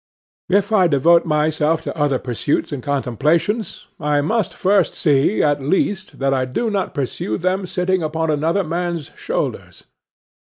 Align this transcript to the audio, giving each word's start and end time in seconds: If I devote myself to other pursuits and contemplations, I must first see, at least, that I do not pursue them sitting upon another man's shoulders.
If 0.49 0.71
I 0.71 0.87
devote 0.87 1.25
myself 1.27 1.83
to 1.83 1.95
other 1.95 2.17
pursuits 2.17 2.71
and 2.71 2.81
contemplations, 2.81 3.85
I 3.99 4.21
must 4.21 4.51
first 4.51 4.95
see, 4.95 5.43
at 5.43 5.61
least, 5.61 6.17
that 6.17 6.33
I 6.33 6.45
do 6.45 6.71
not 6.71 6.95
pursue 6.95 7.37
them 7.37 7.67
sitting 7.67 8.01
upon 8.01 8.31
another 8.31 8.63
man's 8.63 9.11
shoulders. 9.15 9.83